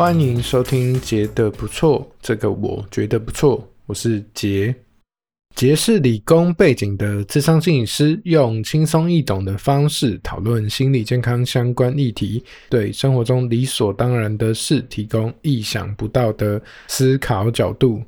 [0.00, 4.74] 欢迎收听杰的不错，这个我觉得不错，我是杰。
[5.54, 16.58] 杰是理工背景的智商心理师，用轻松易懂的方式讨论心理健康相关议题，对生活中理所当然的事提供意想不到的
[16.88, 18.02] 思考角度。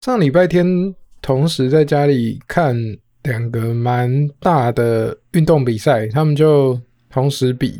[0.00, 2.74] 上礼拜天，同时在家里看
[3.24, 7.78] 两个蛮大的运动比赛，他们就同时比，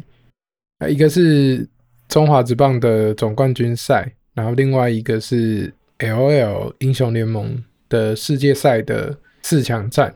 [0.90, 1.66] 一个是
[2.10, 10.12] 中华职棒的总冠军赛，然后另外一个是 L L 英雄联盟的世界赛的四强战。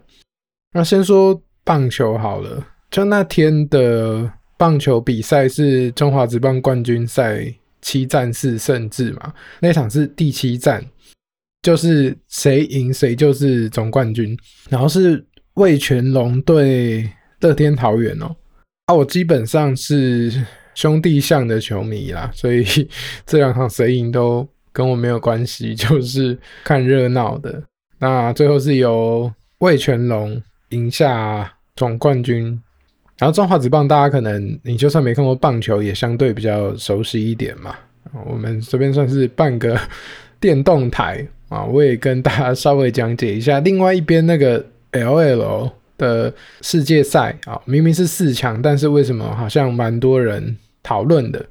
[0.72, 7.46] 那先说棒球好了，就那天的棒球比赛是中华职棒冠军赛
[7.80, 10.84] 七战四胜制嘛，那场是第七战。
[11.62, 14.36] 就是谁赢谁就是总冠军，
[14.68, 17.08] 然后是味全龙对
[17.40, 18.36] 乐天桃园哦。
[18.84, 22.64] 啊，我基本上是兄弟象的球迷啦， 所以
[23.26, 27.62] 这两场谁赢都跟我没有关系，就是看热闹的。
[27.98, 32.60] 那最后是由味全龙赢下总冠军，
[33.18, 37.74] 然后中华职棒大家可能你就算没看过棒球，也相对比较熟悉一点嘛。
[38.26, 39.78] 我们这边算是半个
[40.38, 41.26] 电动台。
[41.50, 45.70] 啊，我也跟大家稍微讲解一下，另外一边那个 L.L.
[45.96, 51.45] 的世界赛啊，明明是四强，但是为什么好像蛮多人讨论的？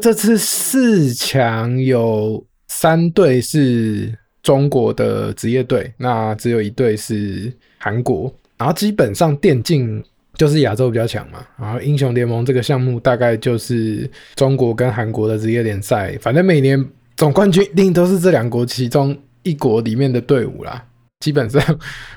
[0.00, 10.00] 这次四强有三队是中国的职业队，那只有一队是韩国，然后基本上电竞
[10.34, 19.16] 就是亚洲比较强嘛，然后英雄联盟这个项目大概就是中国跟韩国的职业联赛，反正每年总冠军一定都是这两国其中。
[19.46, 20.82] 一国里面的队伍啦，
[21.20, 21.62] 基本上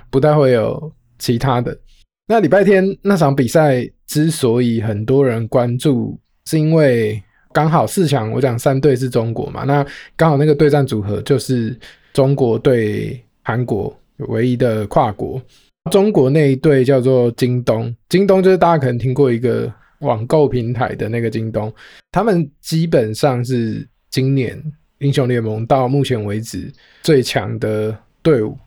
[0.10, 1.78] 不太会有其他的。
[2.26, 7.22] 那礼拜天那场比赛之所以很多人关注，是因为
[7.52, 9.86] 刚好四强，我讲三队是中国嘛，那
[10.16, 11.78] 刚好那个对战组合就是
[12.14, 13.96] 中国对韩国
[14.30, 15.42] 唯一的跨国。
[15.92, 21.72] 中国那一队叫做京东，京东就是大家可能听过一个网购平台的那个京东，
[22.12, 24.60] 他们基本上是今年。
[25.00, 28.58] 英雄联盟到目前为止最强的队伍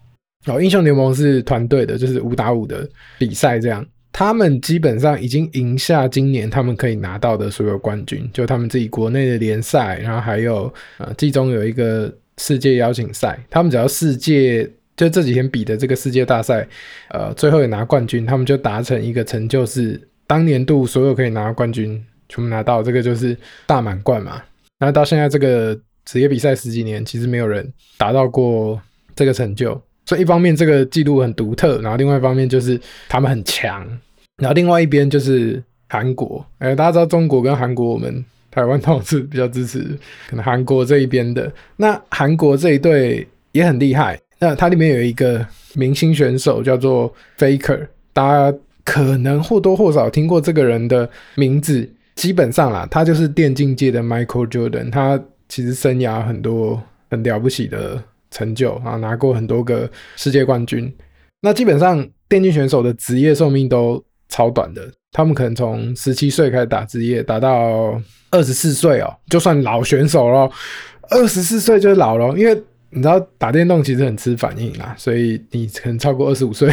[0.46, 3.84] 哦，英雄联盟是团队的，就是五打五的比赛这样。
[4.20, 16.68] 他们基本上已经赢下今年他们可以拿到的所有冠军，就他们自己国内的联赛，然后还有呃，季中有一个世界邀请赛，他们只要世界就这几天比的这个世界大赛，
[17.08, 21.98] 呃，最后也拿冠军，他们就达成一个成就，是当年度所有可以拿冠军
[22.28, 23.34] 全部拿到，这个就是
[23.66, 24.42] 大满贯嘛。
[24.78, 25.80] 然后到现在这个。
[26.06, 28.80] 职业比赛十几年，其实没有人达到过
[29.14, 33.86] 这个成就，所以一方面这个记录很独特，然后另外一方面就是他们很强，
[34.40, 39.78] 然后另外一边就是韩国，哎，大家知道中国跟韩国，我们台湾同志比较支持
[40.28, 55.22] 可能韩国这一边的，那韩国这一队也很厉害，那它里面有一个明星选手叫做 Faker，大家可能或多或少听过这个人的名字，基本上啦，他就是电竞界的 Michael Jordan，他。
[55.52, 56.80] 其实生涯很多
[57.10, 58.00] 很了不起的
[58.30, 60.88] 成就啊，拿过很多个世界冠军。
[61.40, 64.00] 那基本上电竞选手的职业寿命都
[64.30, 70.50] 超短的，他们可能从十七岁开始打职业，打到二十四岁哦，就算老选手咯，
[71.10, 72.34] 二十四岁就老咯。
[72.38, 72.54] 因为
[72.90, 76.72] 你知道打电动其实很吃反应啦，所以你可能超过二十五岁，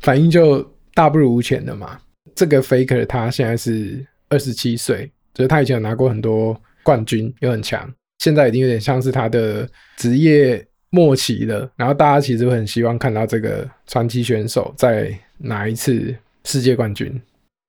[0.00, 0.62] 反应就
[0.92, 1.98] 大不如前的嘛。
[2.34, 7.88] 这个 Faker 他现在是二十七岁，就是他以前有拿过很多冠军，又很强。
[8.18, 16.14] 现在已经有点像是他的职业末期了，然后大家其实很希望看到这个传奇选手再拿一次
[16.46, 17.20] 世界冠军。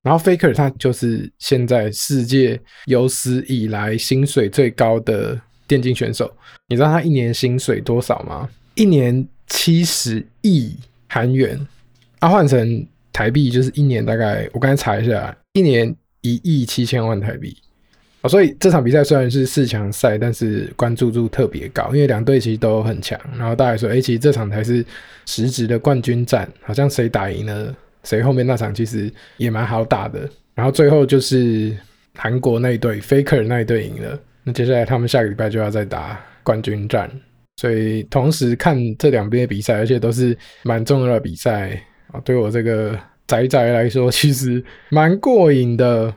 [0.03, 6.31] 然后 Faker 他就是现在世界有史以来薪水最高的电竞选手。
[6.69, 8.47] 你知道他一年薪水多少吗？
[8.75, 10.77] 一年七十亿
[11.09, 11.59] 韩元，
[12.21, 17.57] 他换成台币就是一年大概，我刚才查一下，一年一亿七千万台币。
[18.29, 23.19] 所以这场比赛虽然是四强赛，但是关注度特别高，因为两队其实都很强。
[23.37, 24.85] 然后大家说，哎，其实这场才是
[25.25, 27.73] 实质的冠军战，好像谁打赢了
[28.07, 30.27] 谁，后面那场其实也蛮好打的。
[30.55, 31.77] 然后最后就是
[32.15, 34.19] 韩国那一队，Faker 那一队赢了。
[34.43, 37.11] 那接下来他们下个礼拜就要再打冠军战，
[37.57, 41.79] 所以同时看这两边的比赛，而且都是蛮重要的比赛
[42.11, 46.13] 啊，对我这个宅宅来说，其实蛮过瘾的。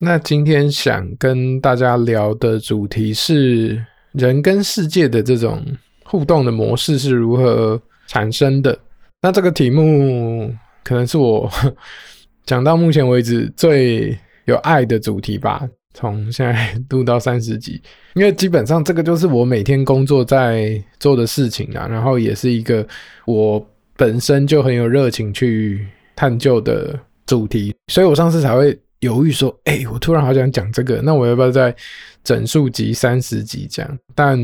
[0.00, 5.62] 那今天想跟大家聊的主题是人跟世界的这种
[6.04, 8.78] 互动的模式是如何产生的。
[9.20, 10.54] 那这个题目
[10.88, 11.50] 可能是我
[12.46, 15.68] 讲到目前为止最有爱的主题吧。
[15.92, 17.80] 从现在录到三十集，
[18.14, 22.86] 因为基本上这个就是我每天工作在做的事情啊，然后也是一个
[23.26, 23.62] 我
[23.96, 25.86] 本身就很有热情去
[26.16, 31.74] 探究的主题，所以我上次才会犹豫说，哎，我突然好想讲这个，那我要不要再
[32.22, 33.86] 整数集三十集讲？
[34.14, 34.38] 但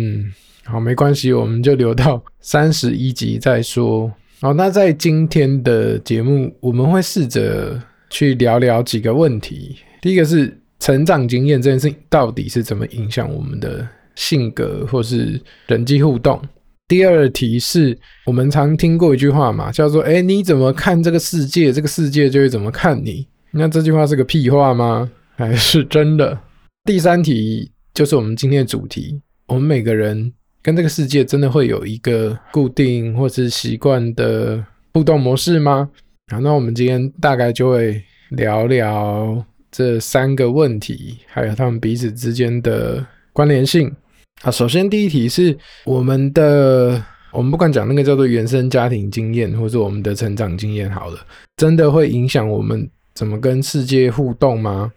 [0.65, 4.13] 好，没关系，我们就留到三十一集再说。
[4.45, 9.75] 好，那在今天的节目，我们会试着去聊聊几个问题。
[10.03, 16.39] 第一个是成长经验这件事到底是怎么影响我们的性格或是人际互动？
[16.87, 23.27] 第二题是我们常听过一句话嘛，叫做“哎，你怎么看这个世界，这个世界就会怎么看你”。
[23.51, 25.11] 那这句话是个屁话吗？
[25.37, 26.39] 还是真的？
[26.85, 30.35] 第三题就是我们今天的主题，我们每个人。
[30.65, 34.65] 跟这个世界真的会有一个固定或是习惯的
[34.95, 35.91] 互动模式吗？
[36.33, 43.95] 好，那我们今天大概就会聊聊这三个问题，还有他们彼此之间的关联性。
[44.41, 51.19] 好，首先第一题是我们的，我们不管讲那个叫做原生家庭经验，或是我们的成长经验，好了，
[51.59, 54.91] 真的会影响我们怎么跟世界互动吗？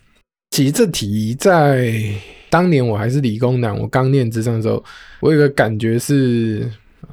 [0.51, 2.01] 其实这题在。
[2.49, 4.81] 当年我还是理工男，我刚念职上的时候，
[5.19, 6.65] 我有个感觉是，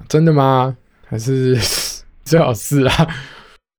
[0.08, 0.76] 真的吗？
[1.04, 1.58] 还是
[2.24, 3.08] 最好是啊？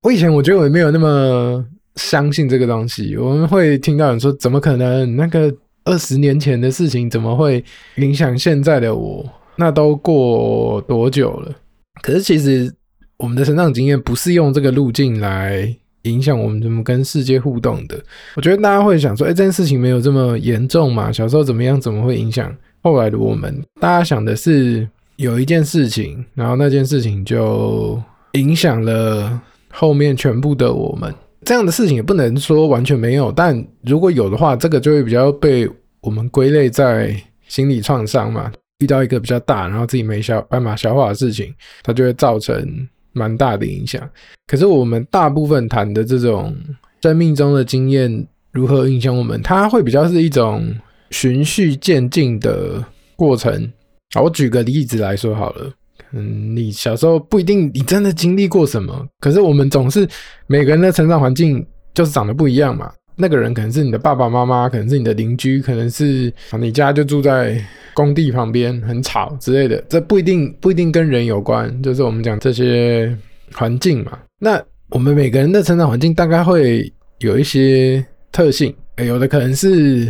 [0.03, 1.65] 我以前我觉得我没有那么
[1.95, 3.15] 相信这个东西。
[3.15, 5.15] 我们会听到人说，怎么可能？
[5.15, 5.49] 那个
[5.85, 7.63] 二十年前的事情怎么会
[7.95, 9.25] 影响现在的我？
[9.55, 11.55] 那都过多久了？
[12.01, 12.69] 可是其实
[13.15, 15.73] 我们的成长经验不是用这个路径来。
[16.05, 17.99] 影响我们怎么跟世界互动的？
[18.35, 21.11] 我觉得大家会想说，哎，这件事情没有这么严重嘛？
[21.11, 23.61] 小时候怎么样，怎么会影响后来的我们？
[23.81, 24.87] 大家想的是
[25.17, 28.01] 有一件事情，然后那件事情就
[28.33, 29.41] 影响了
[29.71, 31.13] 后面全部的我们。
[31.43, 35.69] 这样的事情也不能说完全没有，但如果有的话，这个就会比较被
[36.01, 37.15] 我们归类在
[37.47, 38.51] 心理创伤嘛。
[38.79, 42.87] 遇到一个比较大，然后自己没消办法消化的事情，它就会造成。
[43.15, 44.07] 蛮大的影响，
[44.45, 46.53] 可是我们大部分谈的这种
[47.01, 50.63] 生命中的经验如何影响我们，它会比较是一种
[51.11, 52.83] 循序渐进的
[53.15, 53.71] 过程。
[54.13, 55.71] 好，我举个例子来说好了，
[56.11, 60.07] 嗯，你小时候不一定你真的经历过什么，可是我们总是
[60.47, 62.91] 每个人的成长环境就是长得不一样嘛。
[63.15, 67.59] 那个人可能是你的爸爸妈妈，可能是你的邻居，可能是你家就住在
[67.93, 69.81] 工地旁边，很吵之类的。
[69.87, 73.15] 这不一定不一定跟人有关，就是我们讲这些
[73.53, 74.19] 环境嘛。
[74.39, 80.07] 那我们每个人的成长环境大概会有一些特性，有的可能是，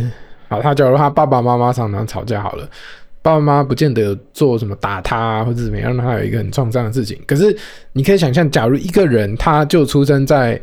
[0.48, 2.68] 啊，他假如他爸爸妈妈常常吵架，好了，
[3.22, 7.16] 爸爸妈妈不见得做什么打他或者怎么样，让他有一个很创伤的事情。
[7.24, 7.56] 可是
[7.92, 10.60] 你可以想象，假如一个人他就出生在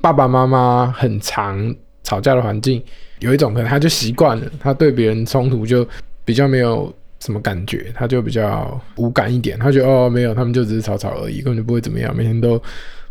[0.00, 1.74] 爸爸妈妈很长
[2.04, 2.80] 吵架的环境，
[3.18, 5.84] 有一种可能他就习惯了，他对别人冲突就
[6.24, 12.62] 比较没有什么感觉，他就比较无感一点，他觉得哦没有，他们就只是吵吵而已，根本就不会怎么样，每天都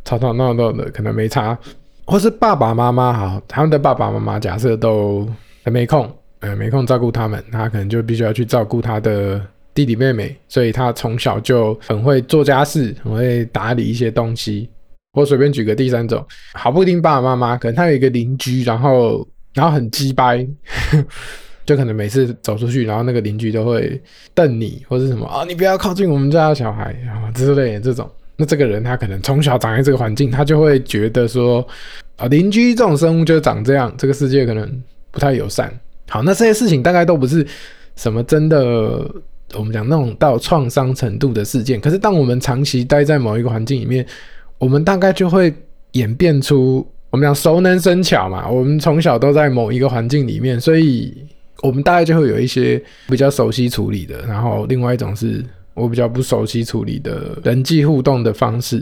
[0.06, 1.58] 吵吵闹闹的，可能没差。
[2.06, 5.28] 或是爸爸妈妈好，他们的爸爸妈妈假设都
[5.64, 6.10] 还没空，
[6.42, 9.42] 呃没空照顾他们，他可能就必须要去照顾他的
[9.74, 14.70] 弟弟妹妹，所以他从小就很会做家事，很会打理一些东西。
[15.14, 20.46] 我随便举个第三种，好不一定爸爸妈妈，可能他有一个邻居，然后然后很鸡掰，
[21.66, 24.02] 就可能每次走出去，然后那个邻居都会
[24.34, 28.10] 瞪你，或是什么啊，你不要靠近我们家的小孩啊之类的这种。
[28.36, 31.66] 那这个人他可能从小长在这个环境，他就会觉得说
[32.18, 35.72] 啊，邻居这种生物就长这样，这个世界可能不太友善。
[36.10, 37.46] 好，那这些事情大概都不是
[37.96, 39.08] 什么真的，
[39.54, 41.80] 我们讲那种到创伤程度的事件。
[41.80, 44.04] 可是当我们长期待在某一个环境里面，
[44.64, 45.54] 我们大概就会
[45.92, 48.50] 演变出，我们讲熟能生巧嘛。
[48.50, 51.14] 我们从小都在某一个环境里面，所以
[51.62, 54.22] 我们大概就会有一些比较熟悉处理的。
[54.22, 55.44] 然后另外一种是
[55.74, 58.82] 我比较不熟悉处理的人际互动的方式。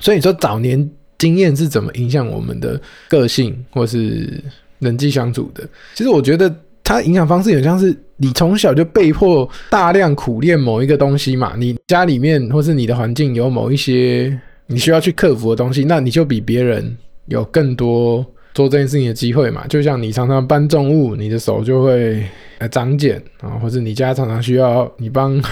[0.00, 4.42] 所以你说早年经验是怎么影响我们的个性或是
[4.80, 5.62] 人际相处的？
[5.94, 6.52] 其实我觉得
[6.82, 11.54] 它影响方式有像是你从小就被迫大量苦练某一个东西嘛。
[11.56, 14.36] 你家里面或是你的环境有某一些。
[14.66, 19.66] 你需要去克服的东西，那你就比别人有更多做这件事情的机会嘛。
[19.66, 22.24] 就像你常常搬重物，你的手就会
[22.58, 25.42] 呃长茧啊，或者你家常常需要你帮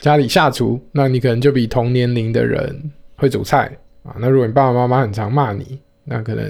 [0.00, 2.78] 家里下厨， 那你可能就比同年龄的人
[3.16, 3.70] 会煮菜
[4.02, 4.14] 啊。
[4.18, 6.44] 那如果你爸爸妈妈很常骂你，那可能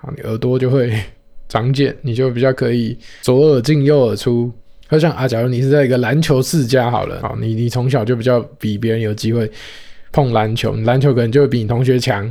[0.00, 0.92] 啊你耳朵就会
[1.48, 4.52] 长茧，你就比较可以左耳进右耳出。
[4.90, 9.50] 就像啊，假如你是在一个篮球世家好了，好，你你从小就比较比别人有机会。
[10.12, 12.30] 碰篮球，篮球可能就会比你同学强，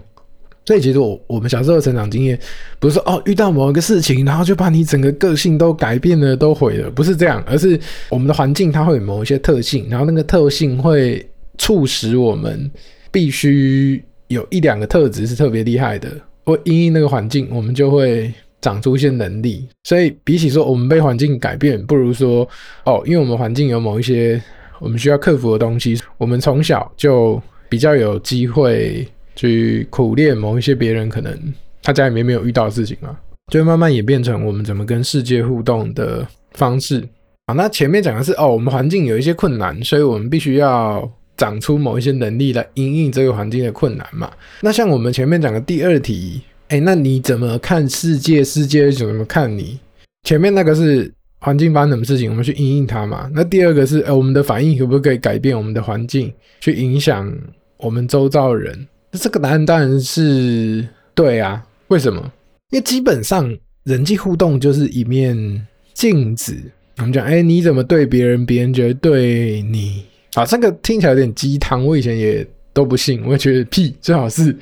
[0.65, 2.39] 所以其实我我们小时候的成长经验，
[2.79, 12.69] 不是说哦遇到某一个事情，然后就把你整个个性都改变了，都毁了，不是这样，而是我们的环境它会有某一些特性，然后那个特性会促使我们
[13.11, 16.09] 必须有一两个特质是特别厉害的，
[16.45, 19.67] 或因应那个环境，我们就会长出一些能力。
[19.83, 22.47] 所以比起说我们被环境改变，不如说
[22.85, 24.41] 哦，因为我们环境有某一些
[24.79, 29.07] 我们需要克服的东西，我们从小就比较有机会。
[29.33, 31.33] 去苦练某一些别人可能
[31.81, 33.17] 他家里面没有遇到的事情嘛，
[33.51, 37.01] 就会慢慢演变成我们怎么跟世界互动的方式。
[37.47, 44.29] 好，那前面讲的是哦，我们环境有一些困难，所以我们必须要长出某一些能力来因应这个环境的困难嘛。
[44.59, 48.43] 那像我们前面讲的第二题，哎，那你怎么看世界？
[48.43, 49.79] 世界怎么看你？
[50.27, 53.31] 前面那个是环境发生什么事情，我们去因应它嘛。
[53.33, 57.33] 那第二个是，哎，我们的反应可不可以改变我们的环境，去影响
[57.81, 58.87] 我们周遭的人？
[59.11, 62.21] 这个答案当然是对啊，为什么？
[62.69, 66.55] 因为基本上人际互动就是一面镜子。
[66.97, 70.05] 我们讲，哎，你怎么对别人，别人就会对你。
[70.35, 74.55] 啊，这个听起来有点鸡汤，我以前也都不信，我也觉得屁，最好是。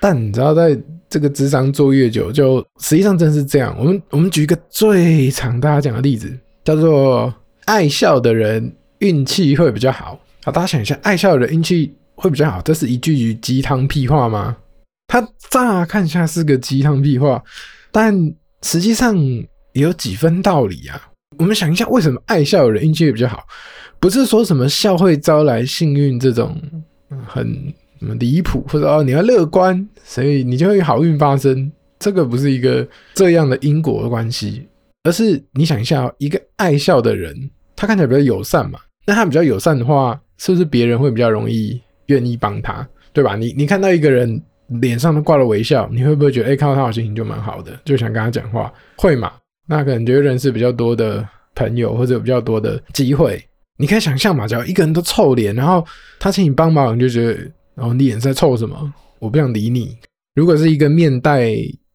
[0.00, 0.76] 但你知道，在
[1.08, 3.76] 这个职场做越久，就实际上真是这样。
[3.78, 7.32] 我们我们举一个最常大家讲的例子，叫做
[7.66, 10.18] 爱笑的人运气会比较好。
[10.42, 11.92] 好，大家想一下，爱笑的人运气。
[12.22, 14.56] 会比较好，这是一句鸡汤屁话吗？
[15.08, 17.42] 它乍看下是个鸡汤屁话，
[17.90, 18.14] 但
[18.62, 21.10] 实际上也有几分道理啊。
[21.38, 23.44] 我们想一下，为什么爱笑的人运气会比较好？
[23.98, 26.56] 不是说什么笑会招来幸运这种
[27.26, 27.44] 很
[27.98, 31.70] 什么离谱，或者哦你要乐观，所以你就会好运发生。
[31.98, 34.66] 这个不是一个这样的因果的关系，
[35.02, 38.78] 而是你想一下，一个爱笑的人，他看起来比较友善嘛？
[39.06, 41.80] 那他比较友善的话，是不是别人会比较容易？
[42.12, 43.34] 愿意帮他，对吧？
[43.36, 44.40] 你你看到一个人
[44.80, 49.32] 脸上都挂了微笑，你会不会觉得，哎，看到他，好心情就蛮好的，就想跟他讲话，会嘛？
[49.66, 53.42] 那可能就认识比较多的朋友，或者有比较多的机会。
[53.78, 55.84] 你可以想象嘛，只要一个人都臭脸，然后
[56.18, 57.32] 他请你帮忙，你就觉得，
[57.74, 58.92] 然后你脸在臭什么？
[59.18, 59.96] 我不想理你。
[60.34, 61.52] 如果是一个面带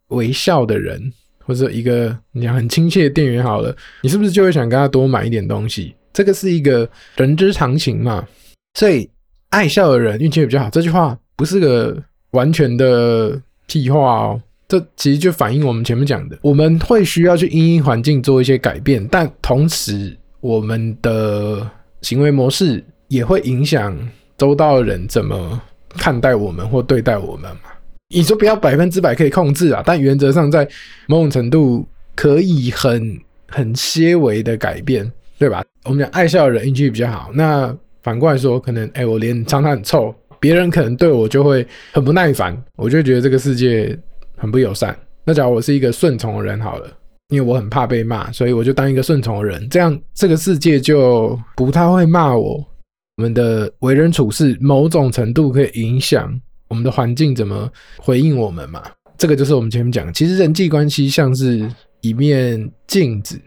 [0.10, 1.02] 微笑的人，
[1.46, 5.96] 或者一个你讲很亲切的店员，好了，你是不是就会想跟他多买一点东西？
[6.14, 8.28] 这个是一个人之常情嘛，
[8.76, 9.10] 所以。
[9.50, 11.98] 爱笑的人运气也比较好，这句话不是个
[12.32, 14.42] 完全的屁话哦。
[14.68, 21.66] 这其实就反映我们前面讲的，我们会需要去因应环境做一些改变，但同时我们的
[22.02, 23.98] 行为模式也会影响
[24.38, 25.62] 周到的人怎么
[25.92, 27.72] 看待我们或对待我们嘛。
[28.10, 30.68] 你说不要百分之百可以控制啊，但原则上在
[31.08, 35.64] 某种程度可以很很些微的改变，对吧？
[35.86, 37.74] 我们讲爱笑的人运气比较好，那。
[38.08, 44.00] 反过来说，可能哎、我脸常常很臭，别人可能对我就会很不耐烦，我就觉得这个世界
[44.38, 44.98] 很不友善。
[45.26, 46.88] 那假如我是一个顺从的人好了，
[47.28, 52.66] 因为我很怕被骂，所以我就当一个顺从的人，这样这个世界就不太会骂我。
[53.18, 56.34] 我们的为人处事，某种程度可以影响
[56.70, 58.82] 我们的环境怎么回应我们嘛。
[59.18, 63.38] 这个就是我们前面讲，其实人际关系像是一面镜子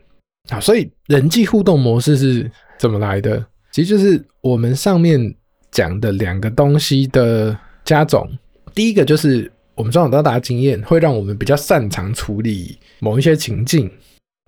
[0.50, 3.43] 啊，所以人际互动模式是怎么来的？
[3.73, 5.35] 其实就是我们上面
[5.71, 8.29] 讲的两个东西的加总。
[8.75, 13.91] 第一个就是我们从小到大的经验会让我们比较擅长处理某一些情境。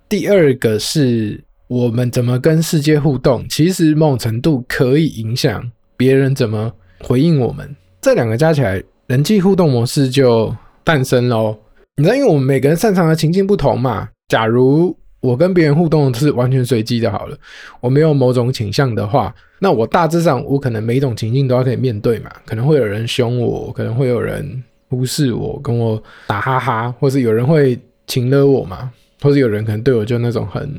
[0.09, 7.75] 第二个是我们怎么跟世界互动，其实某种程度可以影响别人怎么回应我们。
[8.01, 11.57] 这两个加起来，人际互动模式就诞生喽。
[11.95, 14.09] 你知道，因为我们每个人擅长的情境不同嘛。
[14.27, 17.37] 假如我跟别人互动是完全随机的，好了，
[17.79, 30.69] 我没有某种倾向的话，那我大致上我可能每一种情境都要可以面对嘛，可能会有人凶我，可能会有人忽视我，跟我打哈哈，或是有人会情勒我嘛，或是有人可能对我就那种很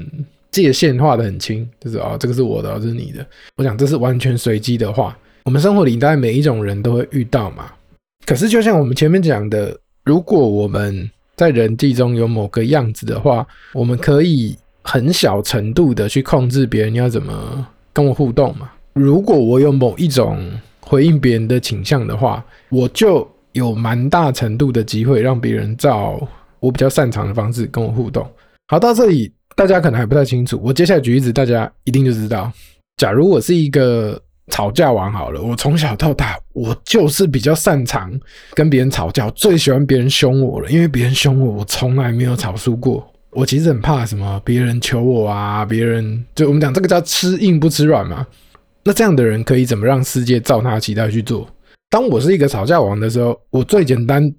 [0.51, 3.27] 界限画得很清，就是哦，这个是我的，这是你的。
[3.57, 7.73] 我想这是完全随机的话，我们生活里大概每一种人都会遇到嘛。
[8.27, 9.75] 可是就像我们前面讲的，
[10.05, 18.71] 如果我们在人际中有某个样子的话，我们可以很小程度的去控制别人要怎么跟我互动嘛。
[18.93, 26.21] 如果我有某一种回应别人的倾向的话，我就有蛮大程度的机会让别人照
[26.61, 28.25] 我比较擅长的方式跟我互动。
[28.69, 32.53] 好，到这里大家可能还不太清楚，我接下来举例子，大家一定就知道。
[32.97, 34.21] 假如我是一个。
[34.51, 38.13] 吵架完好了，我从小到大，我就是比较擅长
[38.55, 43.07] 跟别人吵架，最喜欢别人凶我了，因为别人凶我，我从来没有吵输过。
[43.31, 48.25] 我其实很怕什么别人求我啊，别人就我们讲这个叫吃硬不吃软嘛。
[48.85, 51.49] 那这样的人可以怎么让世界照他的期待去做？
[51.91, 54.33] 当我是一个吵架王的时候，我最简单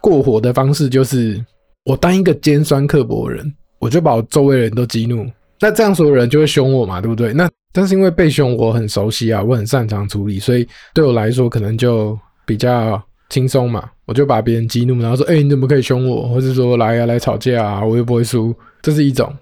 [0.00, 1.44] 过火的方式就是，
[1.84, 7.32] 我当一个尖酸刻薄的人，我就把我周围人都激怒，那这样所有人就会凶我嘛，对不对？
[7.32, 13.90] 那但是因为被凶我很熟悉啊，我很擅长处理，所以对我来说可能就比较轻松嘛。
[14.06, 19.32] 我就把别人激怒，然后说：“哎、你怎么可以凶我？”或者说：“来呀、啊，来吵架啊，我又不会输。”这是一种。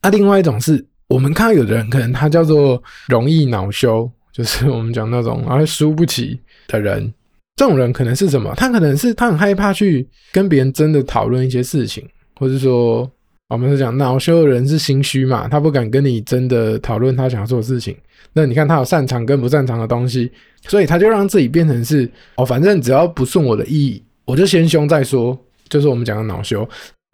[0.00, 7.12] 那、另外一种是我们看到有的人，可能他叫做容易恼羞，就是我们讲那种啊输不起的人。
[7.56, 8.54] 这种人可能是什么？
[8.56, 13.10] 他可能是他很害怕去跟别人真的讨论一些事情，或者说
[13.52, 17.94] 我们是讲恼羞的人是心虚嘛，他不敢跟你真的讨论他想要做的事情。
[18.32, 20.32] 那你看他有擅长跟不擅长的东西，
[20.66, 24.02] 所以他就让自己变成是哦，反正只要不顺我的意。
[24.24, 26.66] 我就先凶再说，就是我们讲的恼羞。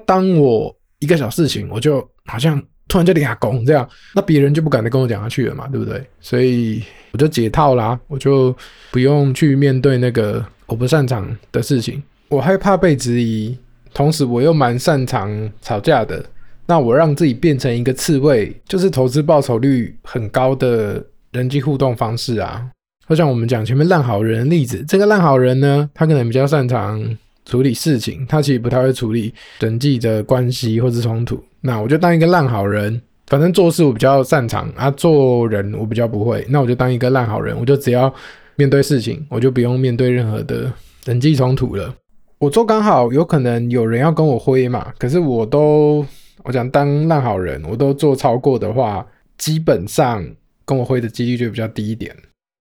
[0.06, 6.00] 当我一个小事情，我就好像突然就俩拱这样，那别人就不敢再跟我讲下去了嘛，对不对？
[6.20, 6.80] 所以
[7.10, 8.54] 我就解套啦，我就
[8.92, 12.00] 不用去面对那个我不擅长的事情。
[12.28, 13.58] 我害怕被质疑，
[13.92, 16.24] 同时我又蛮擅长吵架的。
[16.66, 21.02] 那我让自己变成一个刺猬，就是投资报酬率很高的
[21.32, 22.62] 人际互动方式啊。
[23.08, 27.02] 就像我们讲前面烂好人例子，这个烂好人呢，他可能比较擅长
[27.46, 31.42] 处理事情，他其实不太会处理人际的关系或是冲突。
[31.62, 36.46] 那我就当一个烂好人，反正做事我比较擅长啊，做人我比较不会。
[36.50, 38.12] 那我就当一个烂好人，我就只要
[38.56, 40.70] 面对事情，我就不用面对任何的
[41.06, 41.94] 人际冲突了。
[42.38, 46.06] 我做刚好有可能有人要跟我挥嘛，可是我都
[46.44, 49.04] 我讲当烂好人，我都做超过的话，
[49.36, 50.24] 基本上
[50.64, 52.14] 跟我挥的几率就比较低一点。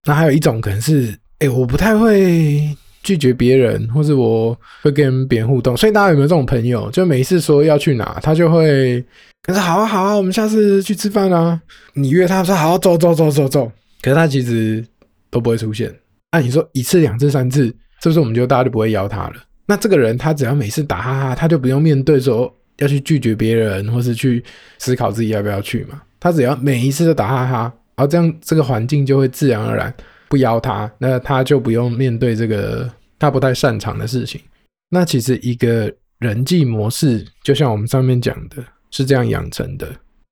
[0.04, 5.76] 那还有一种可能是，哎、我不太会拒绝别人，或是我会跟别人互动。
[5.76, 6.90] 所以大家有没有这种朋友？
[6.90, 9.04] 就每一次说要去哪，他就会，
[9.42, 11.60] 可是好啊好啊，我们下次去吃饭啊。
[11.94, 13.70] 你约他说好，走走走走走，
[14.02, 14.84] 可是他其实
[15.30, 15.94] 都不会出现。
[16.32, 17.66] 那你说一次两次三次，
[18.02, 19.34] 是不是我们就大家就不会邀他了？
[19.68, 24.42] 那这个人他只要每次打哈哈，他就不用面对说要去拒绝别人，或是去
[24.78, 26.00] 思考自己要不要去嘛。
[26.18, 27.74] 他只要每一次都打哈哈。
[27.94, 29.92] 然后这样，这个环境就会自然而然
[30.28, 34.40] 不邀他，那他就不用面对这个他不太擅长的事情。
[34.88, 39.86] 那其实一个人际模式，就像我们上面讲的，是这样养成的。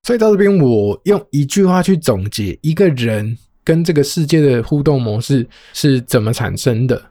[0.04, 5.44] 所以到这边，我用一句话去总结一个人跟这个世界的互动模式
[5.74, 7.02] 是怎么产生的。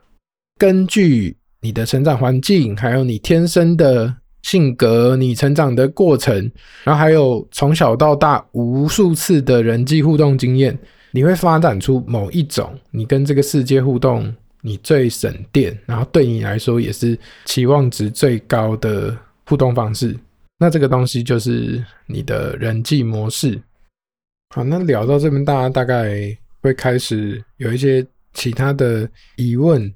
[0.57, 4.15] 根据你的成长环境，还有你天生的。
[4.45, 6.35] 性格，你成长的过程，
[6.83, 10.77] 然后还有从小到大无数次的人际互动经验，
[11.09, 20.15] 你会发展出某一种你跟这个世界互动你最省电，然后对你来说也是期望值最高的互动方式。
[20.59, 23.59] 那这个东西就是你的人际模式。
[24.55, 26.15] 好，那聊到这边，大家大概
[26.61, 29.91] 会开始有一些其他的疑问。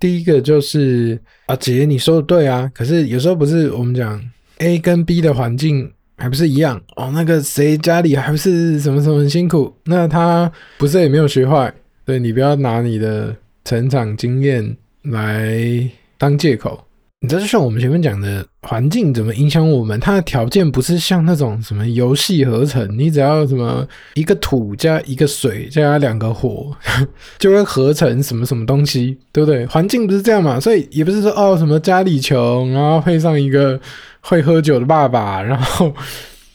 [0.00, 4.20] 第一个就是啊，姐，你说的对啊，可是有时候不是我们讲
[4.58, 11.72] A 跟 B 的环境还不是一样哦，那个谁家里还不是什么什么很辛苦，那他不是也没有学坏，
[12.04, 16.82] 对，你不要拿你的成长经验来当借口。
[17.20, 19.98] 你这，就像我们前面讲的，环境怎么影响我们？
[19.98, 26.70] 它的条件不是像那种什么游戏合成，你只要什么一个土加一个水加两个火，
[27.38, 29.64] 就会合成什么什么东西，对不对？
[29.66, 33.80] 环境不是这样嘛，所以也不是说哦什么家里穷，然后配上一个
[34.20, 35.90] 会喝酒的爸爸，然后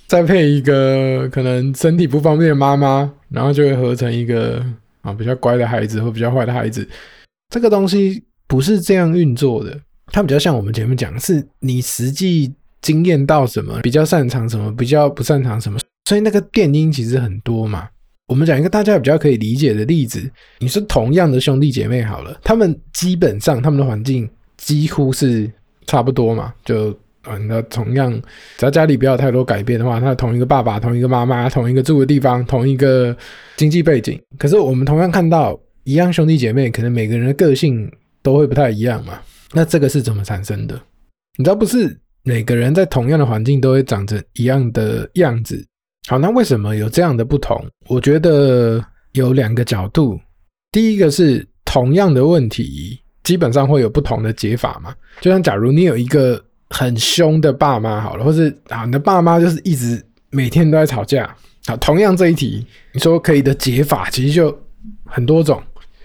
[0.05, 4.63] 再配一个可能身体不方便的妈妈，然后就会合成一个
[5.01, 6.87] 啊比较乖的孩子或比较坏的孩子。
[7.49, 9.75] 这个东西不是这样运作的。
[10.15, 12.49] 它比较像我们前面讲，是你实际
[12.81, 17.89] 经验到什么，比较擅长什么，比较不擅长什么，所以那个变因其实很多嘛。
[18.27, 25.51] 我们讲一个大家比较可以理解的例子，你是同样的兄弟姐妹好了，他们基本上他们的环境几乎是
[25.85, 26.91] 差不多嘛，就
[27.23, 28.09] 啊，那同样
[28.57, 33.13] 只要家里不要太多改变的话，他同一个爸爸，同一个妈妈，同一个住的地方，同一个
[33.57, 37.91] 经济背景，可是我们同样看到一样兄弟姐妹，可能每个人的个性
[38.23, 39.19] 都会不太一样嘛。
[39.53, 40.79] 那这个是怎么产生的？
[41.37, 45.63] 你知道不是每个人在同样的环境都会长成一样的样子。
[46.07, 47.63] 好，那为什么有这样的不同？
[47.87, 50.19] 我觉得有两个角度。
[50.71, 54.95] 第一个是同样的问题，基本上会有不同的解法嘛。
[55.21, 61.35] 就像假如你有一个很凶的爸妈，好了，或是啊，你的爸妈就是一直每天都在吵架。
[61.67, 64.57] 好，同样这一题，你说可以的解法其实就
[65.05, 65.61] 很多种。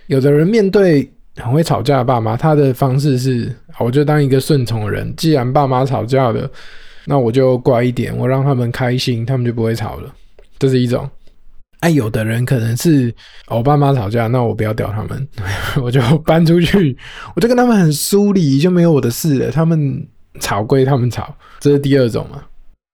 [0.08, 1.10] 有的人面对。
[1.36, 5.14] 很会吵架的爸妈，他的方式是，我就当一个顺从的人。
[5.16, 6.50] 既然爸妈吵架了，
[7.06, 10.14] 那我就乖一点，我让他们开心，他们就不会吵了。
[10.58, 11.08] 这是一种。
[11.80, 13.10] 哎，有的人可能是
[13.46, 15.28] 我爸妈吵架，那我不要屌他们，
[15.82, 16.94] 我就搬出去，
[17.34, 19.50] 我就跟他们很疏离，就没有我的事了。
[19.50, 20.06] 他们
[20.40, 22.42] 吵归他们吵，这是第二种嘛。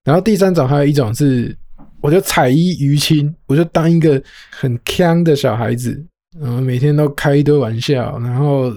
[0.05, 1.53] 然后第三种还有一种是，
[2.01, 6.01] 我就彩衣娱亲，我就当一个很 can 的小孩子，
[6.41, 8.73] 嗯，每天都开一堆玩笑，然后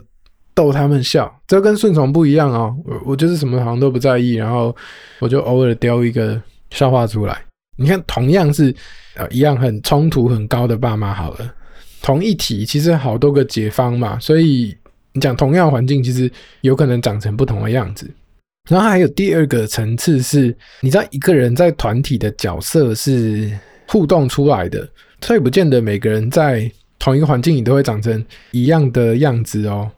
[0.53, 1.33] 逗他们笑。
[1.47, 4.75] 这跟顺从不一样哦，我我就是什么好像都不在意，然后
[5.19, 6.41] 我就偶尔叼一个
[6.71, 7.41] 笑话出来。
[7.77, 8.75] 你看，同样是
[9.15, 11.53] 呃一样很冲突很高的爸妈，好了，
[12.01, 14.75] 同一体其实好多个解方嘛，所以
[15.13, 16.29] 你讲同样环境，其实
[16.61, 18.09] 有可能长成不同的样子。
[18.69, 23.49] 然后还有第二个层次是，你知道一个人在团体的角色是
[23.87, 24.87] 互动出来的，
[25.21, 26.69] 所以不见得每个人在
[26.99, 29.89] 同一个环境你都会长成一样的样子哦。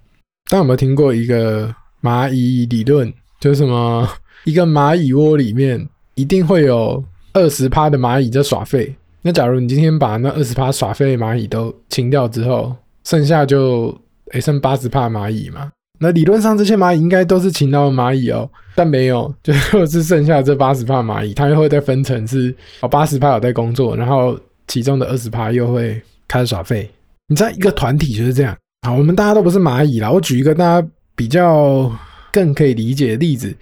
[0.49, 3.11] 大家有没有听过一个蚂蚁理论？
[3.39, 4.07] 就是什么
[4.45, 5.85] 一个蚂蚁窝里面
[6.15, 7.03] 一定会有。
[7.33, 13.97] 二十趴的蚂蚁在耍废，那假如你今天把那二十趴耍废的蚂蚁都清掉之后，剩下就
[14.33, 15.71] 诶、剩八十趴蚂蚁嘛？
[15.97, 19.53] 那理论上这些蚂蚁应该都是勤劳的蚂蚁哦，但没有， 就
[19.85, 24.37] 是剩下这八十趴蚂蚁，它又会再分成是哦八十趴有在工作，然后
[24.67, 26.89] 其中的二十趴又会开始耍废。
[27.27, 28.57] 你知道一个团体就是这样。
[28.87, 30.09] 好，我们大家都不是蚂蚁啦。
[30.09, 31.91] 我举一个大家比较
[32.31, 33.53] 更可以理解的例子，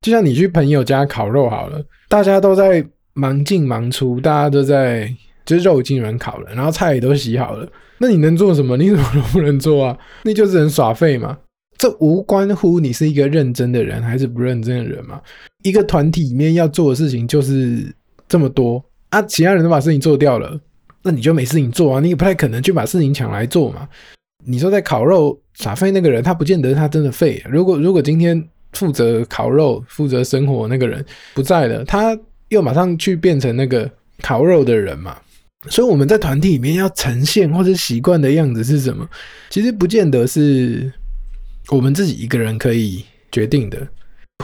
[0.00, 2.84] 就像你去朋友家烤肉好了，大家都在。
[3.18, 5.10] 忙进忙出，大家都在，
[5.46, 7.66] 就是肉已经有人烤了，然后菜也都洗好了。
[7.96, 8.76] 那你能做什么？
[8.76, 9.98] 你什么都不能做啊！
[10.22, 11.38] 那就只能耍废嘛。
[11.78, 15.18] 这无关乎你是一个认真的人还是不认真的人嘛。
[15.62, 17.90] 一个团体里面要做的事情就是
[18.28, 20.60] 这么多啊，其他人都把事情做掉了，
[21.06, 22.00] 那你就没事情做啊。
[22.00, 23.88] 你也不太可能去把事情抢来做嘛。
[24.44, 27.42] 你说在烤肉耍废那个人，他不见得他真的废。
[27.48, 32.14] 如果如果今天负责烤肉、负责生火那个人不在了，他。
[32.50, 33.90] 又马上去变成那个
[34.22, 35.18] 烤肉的人嘛，
[35.68, 39.04] 所以我们在团体里面要呈现或者习惯的样子是什么？
[39.50, 40.88] 其实不见得是
[41.72, 43.84] 我们自己一个人可以决定的。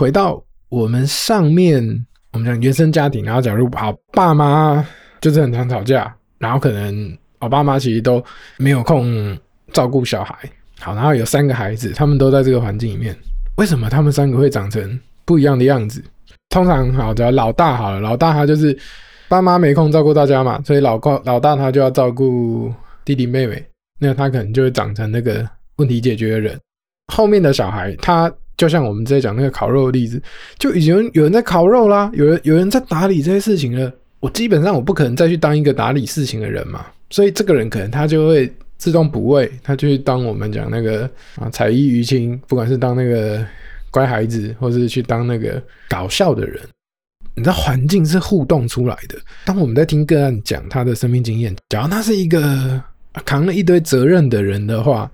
[0.00, 4.84] 回到我们上面，我们讲原生家庭，然后假如好爸妈
[5.20, 8.22] 就是很常吵架，然后可能我爸妈其实都
[8.56, 9.38] 没有空
[9.72, 10.36] 照顾小孩，
[10.80, 13.16] 好，然后有三个孩子，他们都在这个环境里面，
[13.56, 16.02] 为什么他们三个会长成不一样的样子？
[16.48, 18.76] 通常好，只要老大好了，老大他就是
[19.28, 22.74] 爸妈没空照顾大家嘛，所以老高老大他就要照顾
[23.04, 23.64] 弟弟妹妹，
[24.00, 26.58] 那他可能就会长成那个问题解决的人。
[27.12, 30.20] 后面的小孩，他就像我们之前讲那个烤肉的例子，
[30.58, 33.92] 就已经有人在烤肉啦，有人有人在打理这些事情了。
[34.22, 43.46] 我基本上我不可能再去当一个打理事情的人嘛，所以这个人可能他就会自动补位，他就去当我们讲那个啊彩衣娱亲，不管是当那个。
[43.94, 46.58] 乖孩子，或是去当那个搞笑的人，
[47.34, 49.18] 你知道环境是互动出来的。
[49.44, 52.82] 当我们在听个案讲他的生命经验，假如他是一个
[53.26, 55.12] 扛了一堆责任的人的话，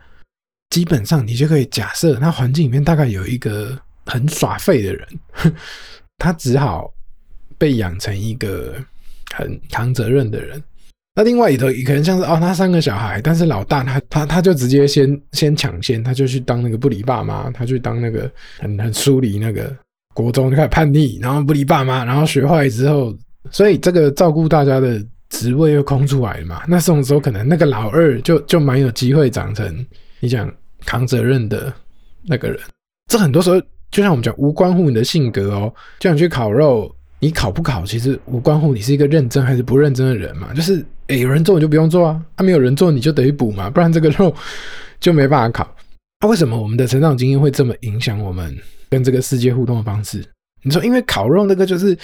[0.71, 5.09] 基本上你就可以假设，他环境里面大概有一个很耍废的人，
[6.19, 6.89] 他只好
[7.59, 8.77] 被养成一个
[9.35, 10.63] 很扛责任的人。
[11.15, 19.77] 那另外一头也可能像是哦，他三个小孩，但是老大他他他就直接先先抢先，他就去当那个不理爸妈，他去当那个很很疏离那个
[20.15, 23.13] 国中就开始叛逆，然后不理爸妈，然后学坏之后，
[23.51, 26.63] 所以这个照顾大家的职位又空出来了嘛。
[26.69, 29.85] 那这种时候可能那个老二就就蛮有机会长成
[30.21, 30.49] 你讲
[30.85, 31.73] 扛责任的
[32.25, 32.61] 那个人。
[33.11, 33.61] 这很多时候
[33.91, 36.95] 就像我们讲，无关乎你的性格哦，就像去烤肉。
[37.21, 40.55] 你考不考，其实无关乎你是一个认真还是不认真的人嘛。
[40.55, 44.35] 就是，诶，有人做你就不用做啊，他、啊、没有人做你就得补嘛，不然这个肉
[45.01, 45.77] 就没办法考。
[46.21, 48.57] 那、啊、为什么我们的成长经验会这么影响我们
[48.89, 50.25] 跟这个世界互动的方式？
[50.63, 51.97] 你说，因为烤肉那个就是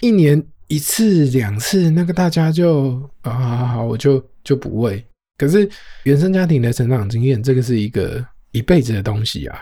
[0.00, 5.04] 一年一次两次，那个大家就啊，好好好，我就就补位。
[5.38, 5.68] 可是
[6.04, 9.58] 原生家庭的成长经验，这个是一个一辈子的东西啊，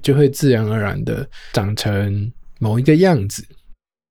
[0.00, 3.44] 就会自然而然的长成某一个样子。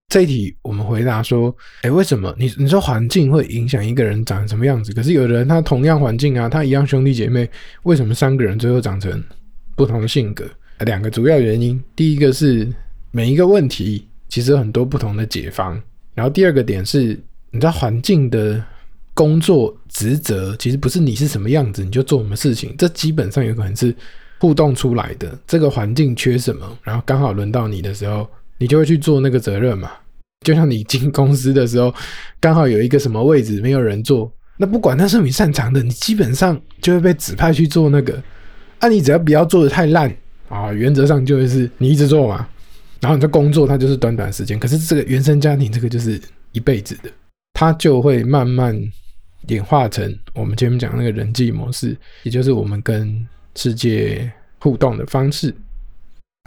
[0.10, 4.94] 这一题我们回答说，哎，为什么你你说环境会影响一个人长成什么样子？
[4.94, 7.50] 可是有的人他同样环境啊，他一样兄弟姐妹，
[7.84, 9.24] 为什么三个人最后长成
[9.76, 10.46] 不同的性格？
[10.80, 12.68] 两个主要原因，第一个是
[13.12, 15.82] 每一个问题其实有很多不同的解方，
[16.13, 18.63] 然后第二个点是，你知道环境的
[19.16, 23.96] 工作职责其实不是你是什么样子你就做什么事情，这基本上有可能是
[24.39, 25.36] 互动出来的。
[25.48, 28.30] 这个环境缺什么，然后刚好轮到你的时候，
[28.63, 29.91] 你就会去做那个责任嘛。
[30.45, 31.93] 就像你进公司的时候，
[32.39, 38.23] 刚好有一个什么位置没有人做，那不管那是你擅长的，你基本上就会被指派去做那个。
[38.80, 40.10] 啊，你只要不要做的太烂
[40.47, 42.47] 啊，原则上就会是你一直做嘛。
[43.02, 46.17] 然后你的工作它就是短短时间，可是这个原生家庭这个就是
[46.54, 47.10] 一辈子的，
[47.52, 48.82] 它就会慢慢
[49.47, 55.54] 演化成我们前面讲那个人际模式，也就是我们跟世界互动的方式。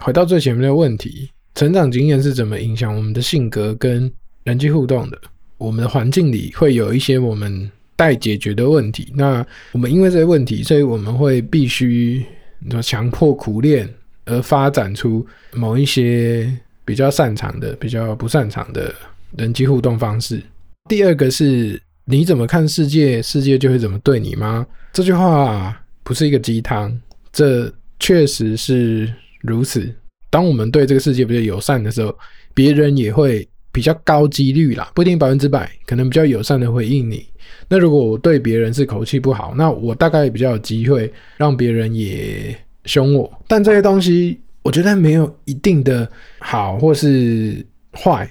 [0.03, 4.09] 回到最前面的问题，成长经验是怎么影响我们的性格跟
[4.43, 5.19] 人际互动的？
[5.57, 12.23] 我们的环境里会有一些我们待解决的问题，那我们因为这些问题，所以我们会必须
[12.59, 13.91] 你说强迫苦练，
[14.25, 16.47] 而发展出某一些
[16.85, 18.93] 比较擅长的、比较不擅长的
[19.35, 20.39] 人际互动方式。
[20.87, 24.63] 第二个是你怎么看世界，世界就会怎么对你吗？
[24.93, 26.95] 这句话不是一个鸡汤，
[27.33, 29.91] 这确实是如此。
[30.29, 32.15] 当我们对这个世界比较友善的时候，
[32.53, 33.47] 别人也会。
[33.69, 37.23] 比较高几率啦，不一定百分之百，可能比较友善的回应你。
[37.69, 43.31] 那如果我对别人是口气不好，那我大概比较有机会让别人也凶我。
[43.47, 46.09] 但这些东西，我觉得没有一定的
[46.39, 48.27] 好或是坏，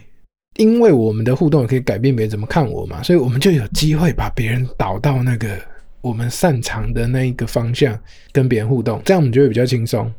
[0.56, 5.56] 因为我们的互动也可以改变别人怎么看我嘛，所以我们就有机会把别人导到那个
[6.00, 7.96] 我们擅长的那一个方向，
[8.32, 10.12] 跟别人互动，这样我们就会比较轻松。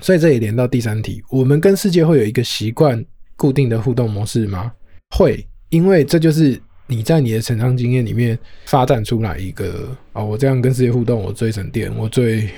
[0.00, 3.04] 所以这也连到第三题，我们跟世界会有一个习惯。
[3.40, 4.72] 固定的互动模式吗？
[5.16, 12.50] 会，因为这就是你在你的成长经验里面发展出来一个哦，我这样跟世界互动，我最省电，我最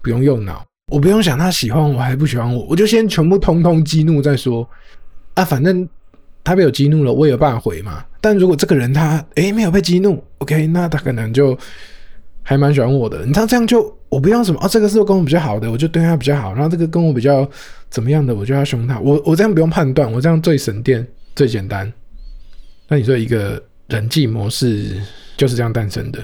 [0.00, 4.68] 不用用脑，我不用想他喜欢我还不喜欢我，我就先全部通通激怒再说
[5.34, 5.88] 啊，反正
[6.42, 8.04] 他被我激怒了，我有办法回嘛。
[8.20, 11.56] 但如果这个人他诶没有被激怒，OK，那他可能就
[12.42, 13.24] 还蛮喜欢我的。
[13.24, 17.48] 你知道这样就我不要什么啊，这个是跟我比较好的，我就对他比较好，然后这个跟我比较。
[17.92, 18.98] 怎么样的，我就要凶他。
[19.00, 21.92] 我我这样不用判断，我这样最省电、最简单。
[22.88, 24.98] 那你说一个人际模式
[25.36, 26.18] 就是这样诞生的。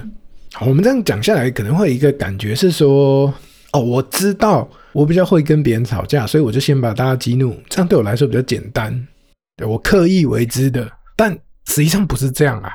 [0.53, 3.31] 好，我们这样讲下来，可能会有一个感觉是说，
[3.71, 8.91] 哦，我知道我比较会跟别人吵架，所以我就先把大家激怒，这样对我来说比较简单。
[9.55, 11.31] 对，我刻意为之的，但
[11.67, 12.71] 实际上不是这样啊。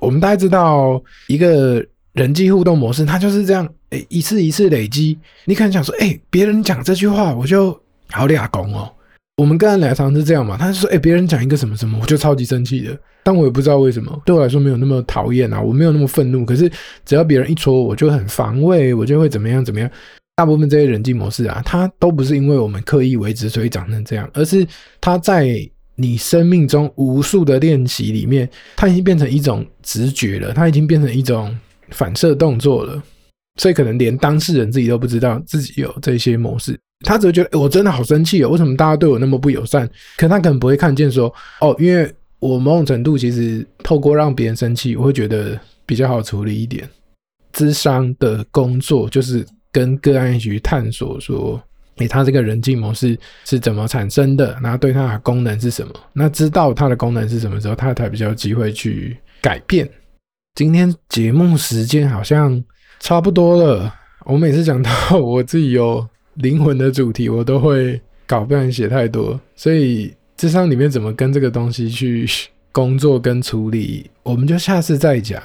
[0.00, 1.80] 我们大家知道一个
[2.14, 5.18] 人际互动模式，它就是这样，诶，一次一次累积。
[5.44, 7.78] 你可能想说，诶，别人讲这句话，我就。
[8.14, 8.92] 好俩公哦，
[9.38, 10.54] 我们跟人来常是这样嘛。
[10.58, 12.94] 他就说：“哎、别人讲一个什么什么，我就超级生气的。
[13.22, 16.44] 但我也不知道为什么，对我来说没有那么讨厌啊，我没有那么愤怒。
[16.44, 16.70] 可是
[17.06, 19.90] 只要别人一戳，我就很防卫，我就会怎么样怎么样。
[20.36, 24.66] 大部分这些人际模式啊，它都不是因为我们刻意为之所以长成这样，而是
[25.00, 25.58] 它在
[25.96, 28.46] 你生命中无数的练习里面，
[28.76, 31.56] 它已经变成一种直觉了，它已经变成一种
[31.92, 33.02] 反射动作了。
[33.60, 39.88] 所以可能连当事人自己都不知道自己有这些模式。”他只会觉得，我真的好生气哦，为什么大家对我那么不友善？
[40.16, 46.88] 可他可能不会看见说，哦，因为我某种程度其实透过让别人生气，我会觉得比较好处理一点。
[47.52, 51.60] 智商的工作就是跟个案去探索说，
[51.96, 54.56] 诶，他这个人际模式是怎么产生的？
[54.62, 55.92] 然后对他的功能是什么？
[56.12, 59.86] 那知道他的功能是什么之后，他才比较有机会去改变。
[60.54, 62.62] 今天节目时间好像
[63.00, 63.94] 差不多了，
[64.26, 66.06] 我每次讲到我自己有。
[66.36, 72.26] 灵魂的主题我都会搞，不然写太多，所以智商里面怎么跟这个东西去
[72.72, 75.42] 工作跟处理，我们就下次再讲。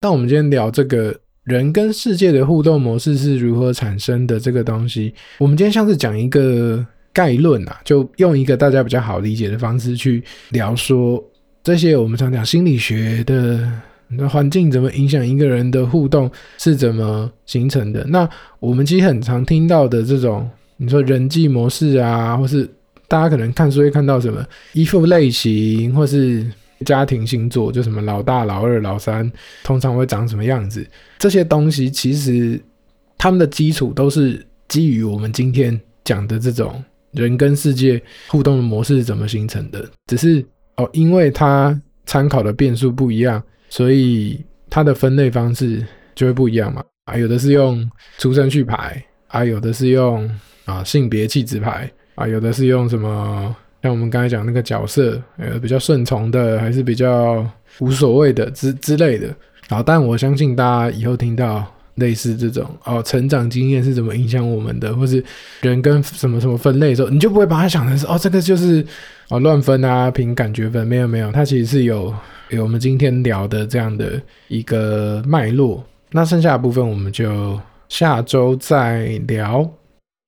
[0.00, 11.22] 那我们今天聊这个人跟世界的互动模式是如何产生的这个东西，我们今天像是讲一个概论啊，就用一个大家比较好理解的方式去聊说
[11.62, 13.70] 这些我们常讲心理学的。
[14.08, 18.04] 那环境怎么影响一个人的互动是怎么形成的？
[18.04, 18.28] 那
[18.60, 22.68] 我们其实很常听到的这种，你说人际模式啊，或是
[23.08, 26.46] 大家可能看书会看到什么依附类型，或是
[26.84, 29.28] 家庭星座，就什么老大、老二、老三，
[29.64, 30.86] 通常会长什么样子？
[31.18, 32.60] 这些东西其实
[33.18, 39.84] 他们的基础都是基于我们今天讲的这种人跟世界互动的模式是怎么形成的。
[40.06, 40.44] 只是
[40.76, 43.42] 哦，因为它参考的变数不一样。
[43.68, 50.28] 所以它的分类方式就会不一样嘛，啊，有的是用出生序排，啊，有的是用
[50.64, 57.48] 啊性别气质排，啊，有的是用什么，像我们刚才讲那个角色，呃，比较顺从的，还是比较
[57.80, 59.34] 无所谓的之之类的。
[59.68, 61.66] 好，但我相信大家以后听到
[61.96, 65.22] 类似这种哦，成长经验是怎么影响我们的，或是
[65.60, 68.82] 人跟什么什么分类的时候，你就不会把它想成是哦，这个就是
[69.28, 72.14] 哦乱分啊，凭感觉分，没有没有，它其实是有。
[72.50, 79.68] 有我们今天聊的这样的一个脉络，那剩下的部分我们就下周再聊。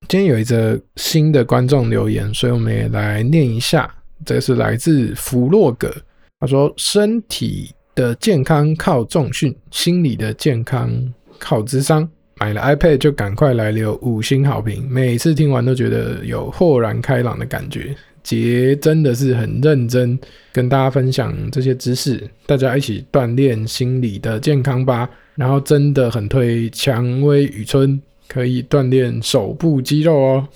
[0.08, 3.88] 今天有一则新的观众留言，所以我们也来念一下。
[4.26, 5.94] 这是来自弗洛格，
[6.40, 10.90] 他说：“身体的健康靠重训，心理的健康
[11.38, 12.08] 靠智商。
[12.40, 20.18] 买了 iPad 就赶快来留五星好评，每次听完都觉得有豁然开朗的感觉。”杰真的是很认真
[20.52, 25.08] 跟大家分享这些知识，大家一起锻炼心理的健康吧。
[25.34, 27.98] 然后真的很推蔷薇雨春，
[28.28, 30.48] 可以锻炼手部肌肉哦。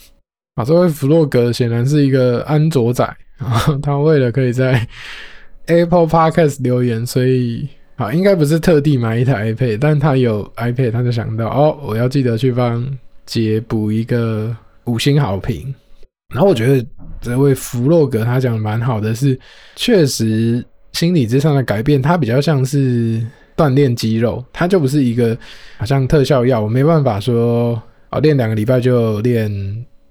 [0.57, 3.03] 啊，这位弗洛格显然是一个安卓仔
[3.39, 4.87] 啊，他为了可以在
[5.67, 7.67] Apple Podcast 留言，所以
[7.97, 12.87] 好，应该不是特地买一台 iPad，但他有 iPad，他就想到哦，我要记得去帮
[13.27, 15.75] 姐补一个五星好评。
[16.35, 16.87] 然后我觉得
[17.21, 19.41] 这位弗洛格他讲的蛮好的是，是
[19.77, 23.25] 确实心理之上的改变，它比较像是。
[23.55, 25.37] 锻炼肌肉，它就不是一个
[25.77, 29.53] 好像特效药，我没办法说哦，练两个礼拜就练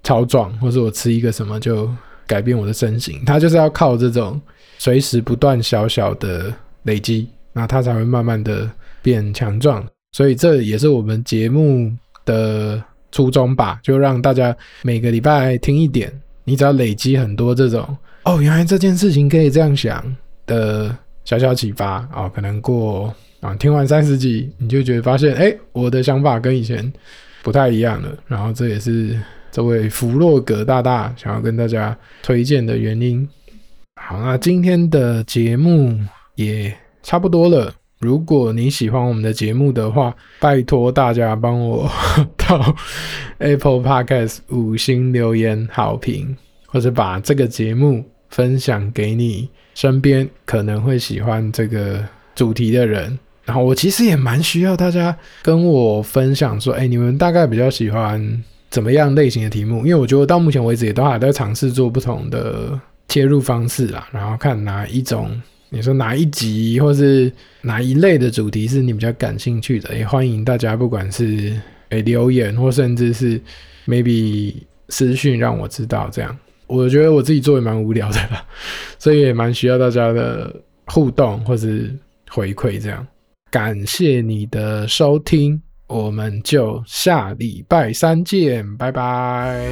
[0.04, 1.90] 超壮，或者我吃一个什么就
[2.24, 4.40] 改变我的身形，它就是要靠这种
[4.78, 8.70] 随时不断小小的累积，那它才会慢慢的
[9.02, 9.84] 变强壮。
[10.12, 11.92] 所以这也是我们节目
[12.24, 16.12] 的初衷吧，就让大家每个礼拜听一点，
[16.44, 20.04] 你只要累积很多这种哦，原来这件事情可以这样想
[20.46, 23.14] 的小小启发哦，可能过。
[23.40, 26.92] 啊，听完三十集，你就觉得发现，哎、我的想法跟以前
[27.42, 28.08] 不太一样了。
[28.28, 33.28] 然后这也是这位弗洛格大大想要跟大家推荐的原因。
[34.00, 35.98] 好，那今天的节目
[36.36, 37.72] 也差不多了。
[38.00, 41.88] 如果你喜欢我们的节目的话，拜托大家帮我
[42.36, 42.74] 到
[43.38, 46.36] Apple Podcast 五星留言好评，
[46.66, 53.16] 或者把这个节目分享给你身边可能会喜欢这个主题的人。
[53.44, 59.78] 然后我其实也蛮需要大家跟我分享说，哎，你们大概比较喜欢怎么样类型的题目？
[59.78, 65.40] 因为我觉得到目前为止也都还在尝试做不同的切入方式啦，然后看哪一种，
[65.74, 67.32] 你说哪一集或是
[67.62, 71.58] 哪一类的主题是你比较感兴趣的，也欢迎大家不管是
[71.88, 73.40] 哎留言或甚至是
[73.86, 74.54] maybe
[74.90, 78.44] 私讯让我知道，这样我觉得我自己做也蛮无聊的啦，
[79.00, 80.54] 所以也蛮需要大家的
[80.88, 81.90] 互动或是
[82.28, 83.06] 回馈这样。
[83.50, 89.66] 感谢你的收听，我们就下礼拜三见，拜拜。